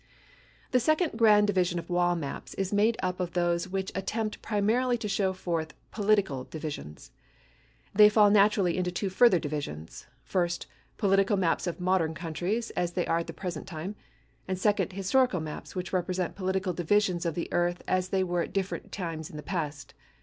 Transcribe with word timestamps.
The 0.71 0.79
second 0.79 1.11
grand 1.15 1.45
division 1.45 1.77
of 1.77 1.87
wall 1.87 2.15
maps 2.15 2.55
is 2.55 2.73
made 2.73 2.97
up 3.03 3.19
of 3.19 3.33
those 3.33 3.67
which 3.67 3.91
attempt 3.93 4.41
primarily 4.41 4.97
to 4.97 5.07
show 5.07 5.31
forth 5.31 5.75
political 5.91 6.45
divisions. 6.45 7.11
They 7.93 8.09
fall 8.09 8.31
naturally 8.31 8.77
into 8.77 8.89
two 8.91 9.11
further 9.11 9.37
divisions; 9.37 10.07
first, 10.23 10.65
political 10.97 11.37
maps 11.37 11.67
of 11.67 11.79
modern 11.79 12.15
countries 12.15 12.71
as 12.71 12.93
they 12.93 13.05
are 13.05 13.19
at 13.19 13.27
the 13.27 13.33
present 13.33 13.67
time, 13.67 13.95
and 14.47 14.57
second, 14.57 14.93
historical 14.93 15.39
maps 15.39 15.75
which 15.75 15.93
represent 15.93 16.35
political 16.35 16.73
divisions 16.73 17.23
of 17.23 17.35
the 17.35 17.47
earth 17.53 17.83
as 17.87 18.09
they 18.09 18.23
were 18.23 18.41
at 18.41 18.53
different 18.53 18.91
times 18.91 19.29
in 19.29 19.37
the 19.37 19.43
past. 19.43 19.93